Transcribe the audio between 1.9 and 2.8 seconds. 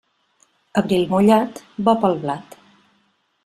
pel blat.